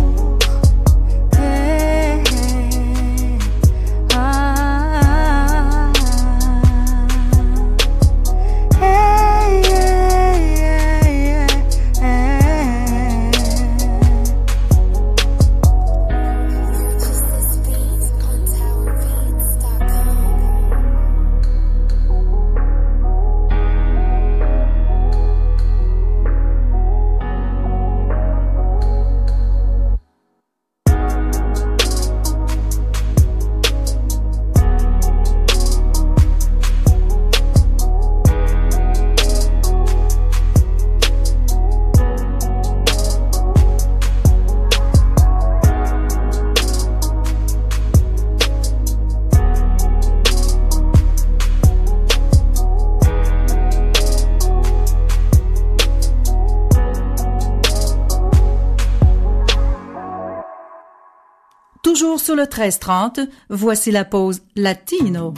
Toujours 61.94 62.20
sur 62.20 62.36
le 62.36 62.48
1330, 62.48 63.20
voici 63.50 63.91
la 63.91 64.04
pause 64.04 64.41
latino. 64.56 65.36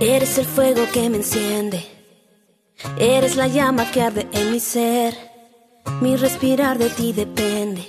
Eres 0.00 0.38
el 0.38 0.46
fuego 0.46 0.86
que 0.90 1.10
me 1.10 1.18
enciende. 1.18 1.84
Eres 2.98 3.36
la 3.36 3.48
llama 3.48 3.90
que 3.90 4.00
arde 4.00 4.26
en 4.32 4.50
mi 4.50 4.60
ser. 4.60 5.14
Mi 6.00 6.16
respirar 6.16 6.78
de 6.78 6.88
ti 6.88 7.12
depende. 7.12 7.84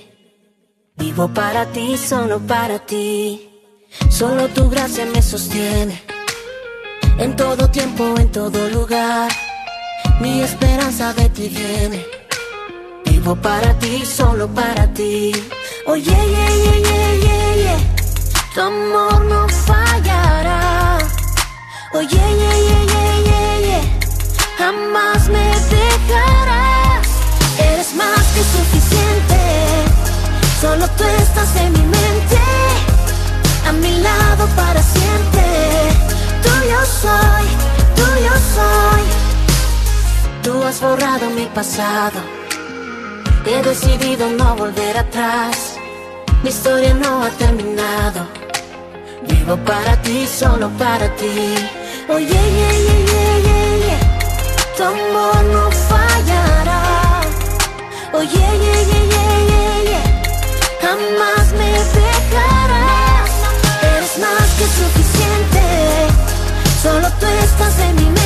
Vivo 0.97 1.29
para 1.29 1.65
ti, 1.67 1.97
solo 1.97 2.41
para 2.41 2.79
ti. 2.79 3.49
Solo 4.09 4.49
tu 4.49 4.69
gracia 4.69 5.05
me 5.05 5.21
sostiene. 5.21 6.03
En 7.17 7.33
todo 7.37 7.71
tiempo, 7.71 8.03
en 8.17 8.29
todo 8.29 8.67
lugar. 8.67 9.31
Mi 10.19 10.41
esperanza 10.41 11.13
de 11.13 11.29
ti 11.29 11.47
viene. 11.47 12.22
Vivo 13.23 13.37
para 13.37 13.73
ti, 13.79 14.05
solo 14.05 14.49
para 14.49 14.85
ti. 14.93 15.31
Oye, 15.87 16.03
yeah, 16.03 16.55
yeah, 16.65 16.77
yeah, 16.89 17.13
yeah, 17.25 17.55
yeah. 17.63 17.79
Tu 18.53 18.59
amor 18.59 19.23
no 19.23 19.47
fallará. 19.47 20.97
Oye, 21.93 22.19
yeah, 22.41 22.57
yeah, 22.67 22.83
yeah, 22.93 23.15
yeah, 23.29 23.59
yeah. 23.69 23.85
Jamás 24.57 25.29
me 25.29 25.45
dejarás. 25.71 27.07
Eres 27.59 27.95
más 27.95 28.25
que 28.33 28.43
suficiente. 28.55 29.41
Solo 30.59 30.85
tú 30.97 31.05
estás 31.05 31.55
en 31.55 31.71
mi 31.71 31.85
mente. 31.97 32.41
A 33.65 33.71
mi 33.71 34.01
lado 34.01 34.47
para 34.53 34.83
siempre. 34.83 35.47
Tuyo 36.43 36.79
soy, 37.01 37.45
tuyo 37.95 38.33
soy. 38.53 39.03
Tú 40.43 40.61
has 40.61 40.81
borrado 40.81 41.29
mi 41.29 41.45
pasado. 41.45 42.42
He 43.45 43.61
decidido 43.61 44.29
no 44.29 44.55
volver 44.55 44.97
atrás. 44.97 45.75
Mi 46.43 46.49
historia 46.49 46.93
no 46.93 47.23
ha 47.23 47.29
terminado. 47.31 48.25
Vivo 49.27 49.57
para 49.57 50.01
ti, 50.01 50.25
solo 50.25 50.69
para 50.77 51.13
ti. 51.15 51.55
Oye, 52.07 52.27
yeah, 52.27 52.73
yeah, 52.85 52.99
yeah, 53.11 53.37
yeah, 53.47 53.75
yeah. 53.85 54.01
Tu 54.77 54.83
amor 54.83 55.43
no 55.55 55.69
fallará. 55.89 57.21
Oye, 58.13 58.29
yeah, 58.29 58.81
yeah, 58.91 59.03
yeah, 59.13 59.39
yeah, 59.51 59.79
yeah. 59.91 60.07
Jamás 60.81 61.51
me 61.59 61.69
dejarás. 61.99 63.31
Eres 63.93 64.17
más 64.19 64.49
que 64.57 64.65
suficiente. 64.79 65.63
Solo 66.81 67.07
tú 67.19 67.25
estás 67.25 67.79
en 67.79 67.95
mi 67.95 68.05
mente. 68.05 68.22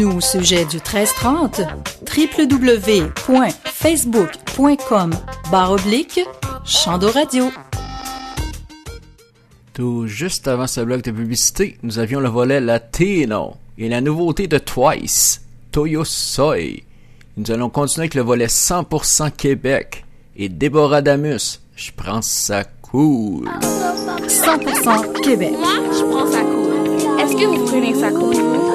Nous 0.00 0.16
au 0.16 0.20
sujet 0.20 0.64
du 0.64 0.76
1330, 0.76 1.60
www.facebook.com 2.16 5.10
barre 5.50 5.72
oblique 5.72 6.20
Chando 6.64 7.10
Radio. 7.10 7.50
Tout 9.74 10.06
juste 10.06 10.48
avant 10.48 10.66
ce 10.66 10.80
bloc 10.80 11.02
de 11.02 11.10
publicité, 11.10 11.76
nous 11.82 11.98
avions 11.98 12.20
le 12.20 12.30
volet 12.30 12.60
latino 12.60 13.56
et 13.76 13.90
la 13.90 14.00
nouveauté 14.00 14.46
de 14.46 14.56
Twice, 14.56 15.42
Toyo 15.70 16.02
Soy. 16.04 16.82
Nous 17.36 17.50
allons 17.50 17.68
continuer 17.68 18.04
avec 18.04 18.14
le 18.14 18.22
volet 18.22 18.46
100% 18.46 19.32
Québec 19.32 20.06
et 20.36 20.48
Déborah 20.48 21.02
Damus, 21.02 21.60
je 21.76 21.90
prends 21.94 22.22
ça 22.22 22.64
cool. 22.82 23.50
100% 24.26 25.20
Québec. 25.22 25.52
Moi, 25.58 25.74
je 25.92 26.02
prends 26.04 26.26
ça 26.26 26.40
cool. 26.40 26.70
Est-ce 27.20 27.36
que 27.36 27.44
vous 27.44 27.66
prenez 27.66 27.94
ça 27.94 28.10
cool? 28.10 28.69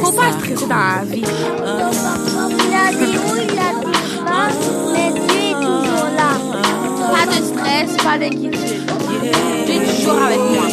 Faut 0.00 0.12
pas 0.12 0.32
stresser 0.32 0.66
dans 0.66 0.76
la 0.76 1.04
vie. 1.04 1.24
Il 2.58 2.74
a 2.74 2.90
dit 2.92 3.16
où 3.18 3.36
il 3.36 3.58
a 3.58 3.70
dit 3.80 4.18
pas, 4.24 4.48
mais 4.92 5.10
tu 5.12 5.20
es 5.38 5.52
toujours 5.54 6.10
là. 6.16 6.30
Pas 7.12 7.26
de 7.26 7.38
stress, 7.44 7.90
pas 8.02 8.16
d'inquiétude. 8.18 8.86
Tu 9.66 9.72
es 9.72 9.80
toujours 9.80 10.22
avec 10.22 10.38
moi. 10.38 10.66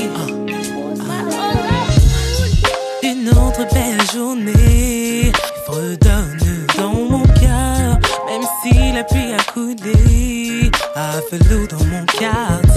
Une 3.03 3.29
autre 3.29 3.63
belle 3.73 4.03
journée 4.13 5.31
redonne 5.67 6.37
dans 6.77 6.93
mon 6.93 7.23
cœur, 7.23 7.99
même 8.27 8.45
si 8.61 8.73
la 8.93 9.03
pluie 9.03 9.33
a 9.33 9.43
coulé 9.51 10.71
a 10.95 11.21
fait 11.29 11.39
l'eau 11.49 11.65
dans 11.67 11.83
mon 11.85 12.05
quartier. 12.05 12.68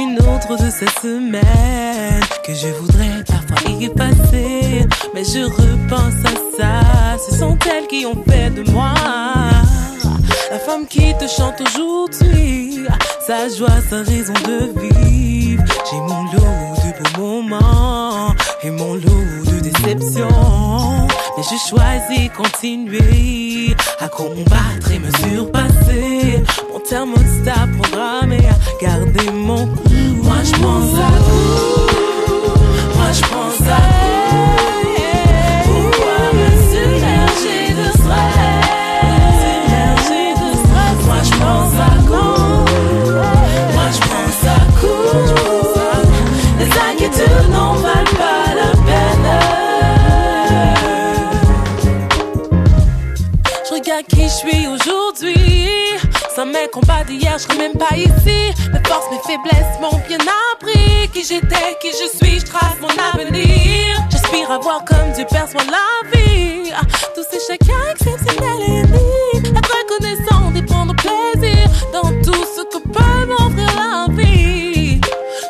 Une 0.00 0.18
autre 0.18 0.56
de 0.64 0.70
ces 0.70 0.86
semaines 1.02 2.22
que 2.44 2.54
je 2.54 2.68
voudrais 2.68 3.24
parfois 3.26 3.70
effacer, 3.80 4.86
mais 5.14 5.24
je 5.24 5.44
repense 5.44 6.24
à 6.24 6.56
ça. 6.56 7.18
Ce 7.18 7.36
sont 7.36 7.58
elles 7.68 7.86
qui 7.88 8.06
ont 8.06 8.22
fait 8.24 8.50
de 8.50 8.70
moi 8.70 8.94
la 10.50 10.58
femme 10.58 10.86
qui 10.86 11.12
te 11.18 11.26
chante 11.26 11.60
aujourd'hui. 11.60 12.86
Sa 13.26 13.48
joie, 13.48 13.80
sa 13.90 14.02
raison 14.02 14.32
de 14.32 14.80
vivre. 14.80 15.64
J'ai 15.90 15.96
mon 15.96 16.24
lot 16.32 16.76
de 16.84 17.16
beaux 17.16 17.42
moments 17.42 18.34
et 18.62 18.70
mon 18.70 18.94
lot 18.94 19.37
de 19.68 19.82
déceptions. 19.82 21.08
Mais 21.36 21.42
je 21.42 21.68
choisis 21.68 22.30
continuer 22.36 23.74
à 24.00 24.08
combattre 24.08 24.90
et 24.92 24.98
me 24.98 25.10
surpasser. 25.10 26.42
Mon 26.72 26.80
thermostat 26.80 27.68
programmé 27.80 28.38
à 28.48 28.84
garder 28.84 29.30
mon 29.32 29.66
coup. 29.66 30.22
Moi 30.22 30.36
je 30.44 30.52
pense 30.52 30.98
à 30.98 31.10
vous. 31.20 31.87
Je 54.28 54.34
suis 54.34 54.66
aujourd'hui. 54.66 55.78
Sans 56.34 56.46
mes 56.46 56.68
combats 56.70 57.04
d'hier, 57.04 57.38
je 57.38 57.44
serais 57.44 57.56
même 57.56 57.72
pas 57.72 57.96
ici. 57.96 58.52
Mes 58.72 58.82
forces, 58.86 59.06
mes 59.10 59.18
faiblesses 59.26 59.80
m'ont 59.80 59.98
bien 60.06 60.18
appris. 60.52 61.08
Qui 61.12 61.24
j'étais, 61.24 61.76
qui 61.80 61.88
je 61.92 62.16
suis, 62.16 62.40
je 62.40 62.44
trace 62.44 62.76
mon 62.80 62.88
avenir. 62.88 63.96
J'aspire 64.10 64.50
à 64.50 64.58
voir 64.58 64.84
comme 64.84 65.12
Dieu 65.14 65.24
perçoit 65.30 65.62
la 65.64 66.10
vie. 66.12 66.70
Tous 67.14 67.24
ces 67.30 67.40
chacun 67.46 67.80
exceptionnel 67.92 68.60
et 68.60 68.72
unique. 68.80 69.56
Être 69.56 69.74
reconnaissant 69.82 70.50
des 70.52 70.62
dans 71.92 72.08
tout 72.22 72.44
ce 72.54 72.62
que 72.70 72.82
peut 72.86 73.26
m'offrir 73.26 73.70
la 73.76 74.06
vie. 74.12 75.00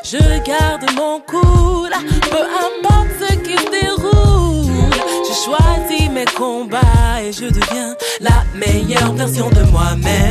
Je 0.05 0.19
garde 0.47 0.91
mon 0.97 1.21
cool, 1.27 1.91
peu 2.31 2.45
importe 2.67 3.09
ce 3.21 3.35
qui 3.39 3.57
se 3.57 3.71
déroule. 3.71 4.91
Je 5.29 5.35
choisis 5.35 6.09
mes 6.11 6.25
combats 6.37 6.88
et 7.29 7.33
je 7.33 7.45
deviens 7.45 7.95
la 8.21 8.43
meilleure 8.55 9.13
version 9.13 9.51
de 9.51 9.63
moi-même. 9.71 10.31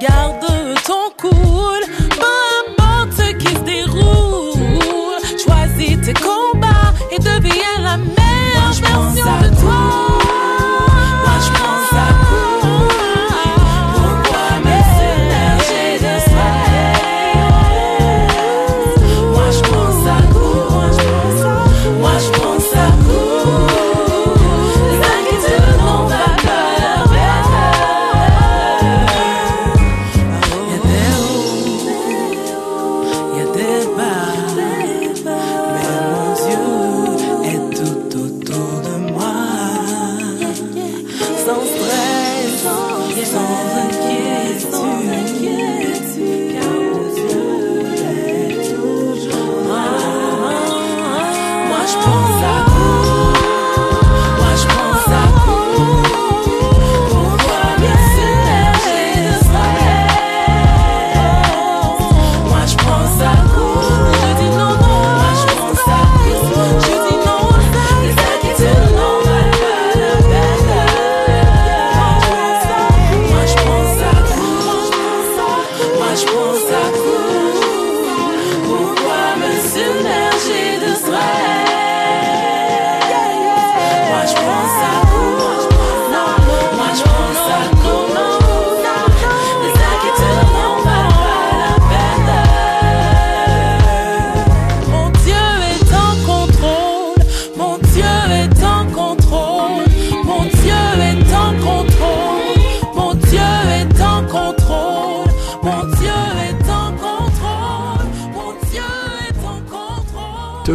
Garde 0.00 0.46
ton 0.86 1.10
cool, 1.16 1.80
peu 2.10 2.80
importe 2.80 3.12
ce 3.16 3.32
qui 3.32 3.54
se 3.54 3.60
déroule. 3.60 5.20
Choisis 5.44 6.00
tes 6.04 6.14
combats 6.14 6.94
et 7.10 7.18
deviens 7.18 7.80
la 7.82 7.96
meilleure 7.96 8.72
version 8.72 9.50
de 9.50 9.60
toi. 9.60 10.07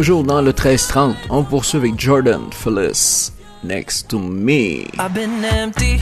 Toujours 0.04 0.22
dans 0.22 0.42
le 0.42 0.52
13-30, 0.52 1.14
on 1.30 1.44
poursuit 1.44 1.78
avec 1.78 1.98
Jordan 1.98 2.50
Phyllis. 2.52 3.32
Next 3.62 4.10
to 4.10 4.18
me. 4.18 4.90
I've 4.98 5.14
been 5.14 5.42
empty. 5.42 5.98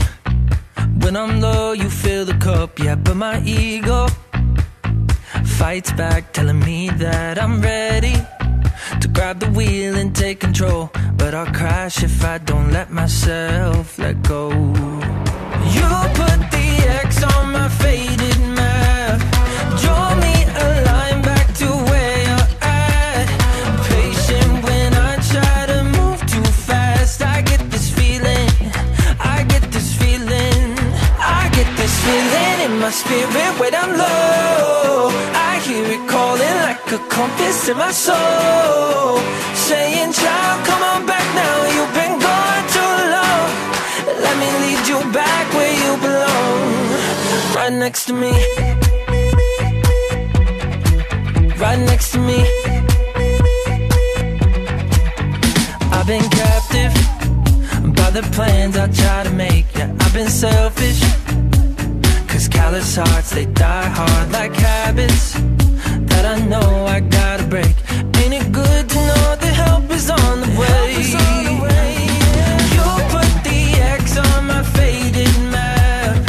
When 0.99 1.15
I'm 1.15 1.39
low, 1.39 1.71
you 1.71 1.89
fill 1.89 2.25
the 2.25 2.33
cup, 2.33 2.79
yeah, 2.79 2.95
but 2.95 3.15
my 3.15 3.41
ego 3.45 4.07
fights 5.45 5.93
back, 5.93 6.33
telling 6.33 6.59
me 6.65 6.89
that 6.97 7.41
I'm 7.41 7.61
ready 7.61 8.15
to 8.99 9.07
grab 9.07 9.39
the 9.39 9.49
wheel 9.51 9.95
and 9.95 10.13
take 10.13 10.41
control. 10.41 10.91
But 11.15 11.33
I'll 11.33 11.53
crash 11.53 12.03
if 12.03 12.25
I 12.25 12.39
don't 12.39 12.73
let 12.73 12.91
myself 12.91 13.97
let 13.97 14.21
go. 14.23 14.49
You 14.49 15.87
put 16.13 16.39
the 16.51 16.99
X 17.05 17.23
on 17.23 17.53
my 17.53 17.69
faded 17.69 18.22
my 32.83 32.91
spirit 32.91 33.53
when 33.61 33.73
I'm 33.73 33.91
low. 33.95 35.07
I 35.49 35.51
hear 35.65 35.85
it 35.95 36.03
calling 36.13 36.57
like 36.67 36.83
a 36.91 36.99
compass 37.15 37.69
in 37.69 37.77
my 37.77 37.93
soul, 38.07 39.23
saying, 39.67 40.11
"Child, 40.21 40.57
come 40.67 40.83
on 40.91 41.01
back 41.11 41.27
now. 41.41 41.55
You've 41.75 41.93
been 42.01 42.15
gone 42.27 42.63
too 42.75 42.95
long. 43.15 43.47
Let 44.25 44.35
me 44.41 44.49
lead 44.63 44.83
you 44.91 44.99
back 45.19 45.45
where 45.57 45.75
you 45.83 45.91
belong, 46.07 46.59
right 47.55 47.75
next 47.83 48.01
to 48.09 48.13
me." 48.23 48.33
Right 51.63 51.81
next 51.91 52.07
to 52.13 52.19
me. 52.29 52.39
I've 55.95 56.07
been 56.13 56.27
captive 56.41 56.93
by 57.99 58.09
the 58.17 58.23
plans 58.35 58.75
I 58.83 58.87
try 59.01 59.19
to 59.27 59.33
make. 59.45 59.67
Yeah, 59.79 60.03
I've 60.03 60.13
been 60.19 60.33
selfish. 60.45 60.99
Cause 62.43 62.49
callous 62.49 62.95
hearts, 62.97 63.29
they 63.29 63.45
die 63.45 63.87
hard 63.87 64.31
like 64.33 64.53
habits 64.53 65.35
that 66.11 66.25
I 66.25 66.45
know 66.45 66.85
I 66.85 66.99
gotta 66.99 67.45
break. 67.47 67.73
Ain't 68.19 68.33
it 68.33 68.51
good 68.51 68.89
to 68.89 68.95
know 68.95 69.35
the 69.39 69.47
help 69.47 69.89
is 69.89 70.09
on 70.09 70.41
the 70.41 70.49
way? 70.59 71.07
You 72.75 72.83
put 73.15 73.31
the 73.47 73.59
X 73.95 74.17
on 74.17 74.47
my 74.47 74.61
faded 74.75 75.31
map. 75.53 76.19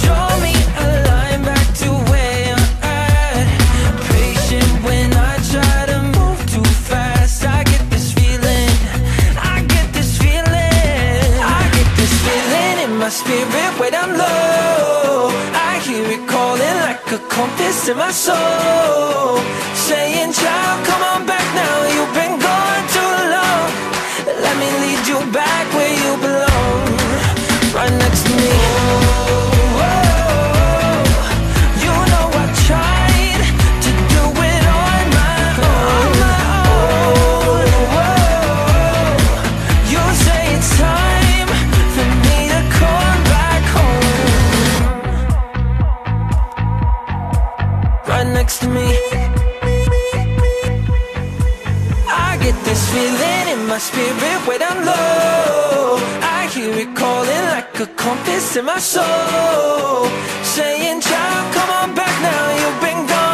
Draw 0.00 0.40
me 0.40 0.54
a 0.84 0.88
line 1.10 1.42
back 1.44 1.66
to 1.82 1.90
where 2.08 2.54
I'm 2.56 2.64
at. 2.80 3.46
Patient 4.08 4.72
when 4.84 5.12
I 5.12 5.36
try 5.52 5.80
to 5.92 5.98
move 6.16 6.40
too 6.48 6.64
fast. 6.88 7.44
I 7.44 7.62
get 7.64 7.84
this 7.90 8.14
feeling. 8.14 8.72
I 9.36 9.62
get 9.68 9.92
this 9.92 10.16
feeling. 10.16 11.28
I 11.44 11.60
get 11.76 11.88
this 12.00 12.14
feeling 12.24 12.88
in 12.88 12.96
my 12.96 13.10
spirit 13.10 13.78
when 13.78 13.94
I'm 13.94 14.16
low. 14.16 14.57
A 17.18 17.28
compass 17.28 17.88
in 17.88 17.96
my 17.96 18.10
soul. 18.10 19.38
Saying, 19.74 20.32
child, 20.32 20.86
come 20.86 21.02
on 21.12 21.26
back 21.26 21.46
now. 21.54 21.76
You've 21.94 22.14
been 22.14 22.36
gone 22.38 22.84
too 22.96 23.14
long. 23.34 23.68
Let 24.44 24.54
me 24.62 24.68
lead 24.82 25.02
you 25.10 25.20
back 25.32 25.64
where 25.76 25.94
you 26.04 26.12
belong. 26.26 26.86
Right 27.74 27.94
next 28.02 28.22
to 28.26 28.32
me. 28.36 29.17
My 53.78 53.84
spirit 53.84 54.40
when 54.48 54.60
I'm 54.60 54.80
low. 54.84 55.98
I 56.36 56.50
hear 56.52 56.74
it 56.84 56.96
calling 56.96 57.44
like 57.54 57.78
a 57.78 57.86
compass 57.94 58.56
in 58.56 58.64
my 58.64 58.80
soul. 58.80 60.08
Saying, 60.42 61.00
child, 61.00 61.54
come 61.54 61.70
on 61.80 61.94
back 61.94 62.14
now. 62.20 62.44
You've 62.60 62.80
been 62.80 63.06
gone 63.06 63.27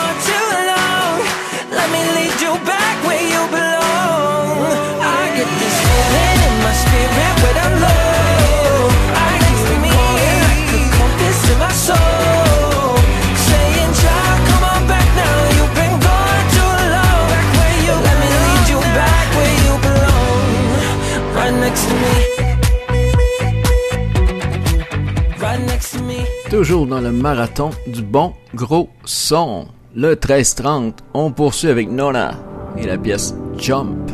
toujours 26.54 26.86
dans 26.86 27.00
le 27.00 27.10
marathon 27.10 27.70
du 27.88 28.00
bon 28.00 28.32
gros 28.54 28.88
son. 29.04 29.66
Le 29.96 30.14
13-30, 30.14 30.92
on 31.12 31.32
poursuit 31.32 31.68
avec 31.68 31.90
Nona 31.90 32.34
et 32.78 32.86
la 32.86 32.96
pièce 32.96 33.34
Jump. 33.58 34.08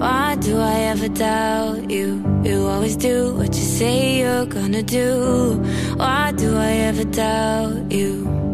Why 0.00 0.36
do 0.40 0.58
I 0.58 0.88
ever 0.90 1.10
doubt 1.10 1.90
you? 1.90 2.22
You 2.44 2.66
always 2.66 2.96
do 2.96 3.34
what 3.34 3.54
you 3.54 3.62
say 3.62 4.20
you're 4.20 4.46
gonna 4.46 4.82
do. 4.82 5.60
Why 5.98 6.32
do 6.32 6.56
I 6.56 6.88
ever 6.88 7.04
doubt 7.04 7.92
you? 7.92 8.53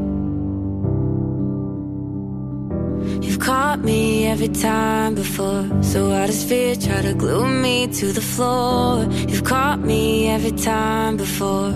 Caught 3.41 3.80
me 3.80 4.26
every 4.26 4.49
time 4.49 5.14
before. 5.14 5.66
So 5.82 6.11
why 6.11 6.26
does 6.26 6.45
fear 6.45 6.76
try 6.76 7.01
to 7.03 7.14
glue 7.14 7.47
me 7.47 7.86
to 7.86 8.12
the 8.12 8.20
floor? 8.20 9.05
You've 9.28 9.45
caught 9.45 9.80
me 9.80 10.28
every 10.28 10.53
time 10.53 11.16
before. 11.16 11.72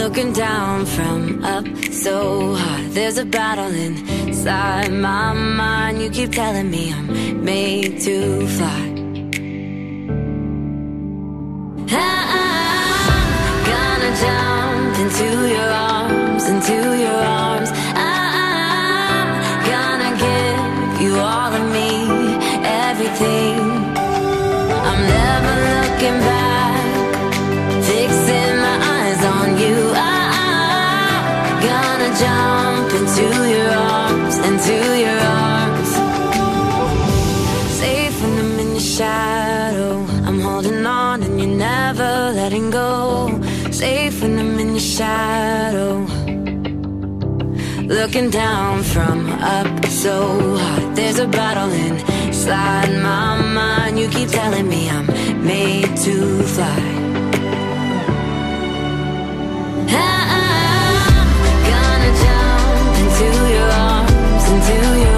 Looking 0.00 0.32
down 0.32 0.86
from 0.86 1.44
up 1.44 1.66
so 1.92 2.54
high. 2.54 2.86
There's 2.88 3.18
a 3.18 3.24
battle 3.24 3.72
inside 3.86 4.92
my 4.92 5.32
mind. 5.32 6.02
You 6.02 6.10
keep 6.10 6.32
telling 6.32 6.70
me 6.70 6.92
I'm 6.92 7.44
made 7.44 8.00
to 8.02 8.46
fly. 8.56 8.84
I'm 11.90 13.58
gonna 13.72 14.12
jump 14.24 14.98
into 15.02 15.28
your 15.54 15.70
arms, 15.70 16.44
into 16.48 16.77
shadow. 44.98 46.04
Looking 47.86 48.30
down 48.30 48.82
from 48.82 49.30
up 49.56 49.84
so 49.86 50.56
high. 50.56 50.92
There's 50.94 51.20
a 51.20 51.28
battle 51.28 51.70
inside 51.70 52.90
my 53.00 53.40
mind. 53.40 53.96
You 54.00 54.08
keep 54.08 54.28
telling 54.28 54.68
me 54.68 54.90
I'm 54.90 55.06
made 55.46 55.96
to 56.04 56.42
fly. 56.54 56.82
I'm 60.42 61.28
gonna 61.70 62.12
jump 62.24 62.92
into 63.02 63.28
your 63.54 63.70
arms, 63.86 64.44
into 64.52 64.78
your 65.04 65.17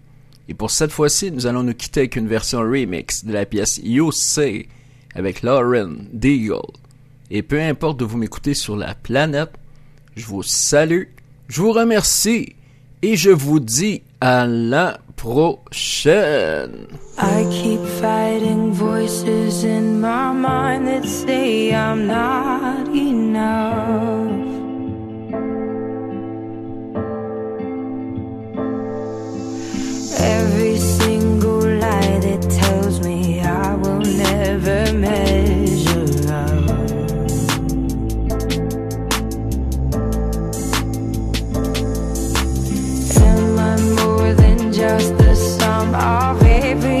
Et 0.51 0.53
pour 0.53 0.69
cette 0.69 0.91
fois-ci, 0.91 1.31
nous 1.31 1.47
allons 1.47 1.63
nous 1.63 1.73
quitter 1.73 2.01
avec 2.01 2.17
une 2.17 2.27
version 2.27 2.59
remix 2.59 3.23
de 3.23 3.31
la 3.31 3.45
pièce 3.45 3.79
You 3.81 4.11
Say 4.11 4.67
avec 5.15 5.43
Lauren 5.43 5.93
Deagle. 6.11 6.73
Et 7.29 7.41
peu 7.41 7.61
importe 7.61 7.97
de 8.01 8.03
vous 8.03 8.17
m'écouter 8.17 8.53
sur 8.53 8.75
la 8.75 8.93
planète, 8.93 9.53
je 10.17 10.25
vous 10.25 10.43
salue, 10.43 11.03
je 11.47 11.61
vous 11.61 11.71
remercie 11.71 12.57
et 13.01 13.15
je 13.15 13.29
vous 13.29 13.61
dis 13.61 14.03
à 14.19 14.45
la 14.45 14.99
prochaine. 15.15 16.87
I 17.17 17.45
keep 17.49 17.79
fighting 18.01 18.73
voices 18.73 19.63
in 19.63 20.01
my 20.01 20.33
mind 20.33 20.85
that 20.85 21.07
say 21.07 21.73
I'm 21.73 22.07
not 22.07 22.93
enough. 22.93 24.10
Just 44.81 45.15
the 45.19 45.35
sum 45.35 45.93
of 45.93 46.41
every 46.41 47.00